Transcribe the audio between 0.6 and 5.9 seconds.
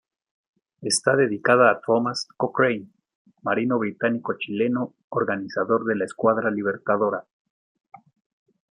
Está dedicada a Thomas Cochrane, marino británico-chileno, organizador